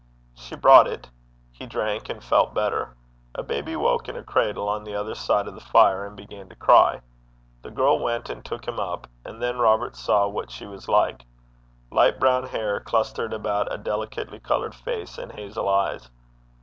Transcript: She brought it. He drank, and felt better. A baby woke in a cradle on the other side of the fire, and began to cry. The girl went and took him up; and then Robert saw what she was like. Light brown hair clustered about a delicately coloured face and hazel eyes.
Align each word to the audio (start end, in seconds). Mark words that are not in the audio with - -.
She 0.33 0.55
brought 0.55 0.87
it. 0.87 1.11
He 1.51 1.67
drank, 1.67 2.09
and 2.09 2.23
felt 2.23 2.55
better. 2.55 2.95
A 3.35 3.43
baby 3.43 3.75
woke 3.75 4.09
in 4.09 4.15
a 4.15 4.23
cradle 4.23 4.67
on 4.67 4.83
the 4.83 4.95
other 4.95 5.13
side 5.13 5.47
of 5.47 5.53
the 5.53 5.59
fire, 5.61 6.07
and 6.07 6.17
began 6.17 6.49
to 6.49 6.55
cry. 6.55 7.01
The 7.61 7.69
girl 7.69 7.99
went 7.99 8.27
and 8.27 8.43
took 8.43 8.67
him 8.67 8.79
up; 8.79 9.05
and 9.23 9.39
then 9.43 9.59
Robert 9.59 9.95
saw 9.95 10.27
what 10.27 10.49
she 10.49 10.65
was 10.65 10.87
like. 10.89 11.23
Light 11.91 12.19
brown 12.19 12.47
hair 12.47 12.79
clustered 12.79 13.31
about 13.31 13.71
a 13.71 13.77
delicately 13.77 14.39
coloured 14.39 14.73
face 14.73 15.19
and 15.19 15.33
hazel 15.33 15.69
eyes. 15.69 16.09